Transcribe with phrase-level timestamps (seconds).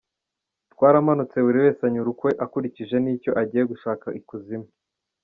[0.73, 4.67] Twaramanutse buri wese anyura ukwe akurikije n’icyo agiye gushaka ikuzimu.